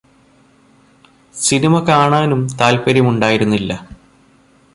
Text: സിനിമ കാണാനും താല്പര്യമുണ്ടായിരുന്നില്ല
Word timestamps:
സിനിമ 1.35 1.75
കാണാനും 1.87 2.47
താല്പര്യമുണ്ടായിരുന്നില്ല 2.59 3.71